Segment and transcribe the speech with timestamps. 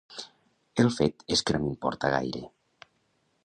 [0.83, 2.45] El fet és que no m'importa gaire.